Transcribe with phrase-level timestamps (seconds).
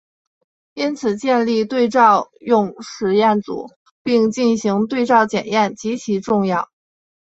[0.73, 3.67] 因此建立对照用实验组
[4.01, 6.71] 并进行对照检验极其重要。